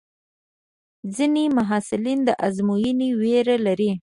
[1.15, 3.91] ځینې محصلین د ازموینې وېره لري.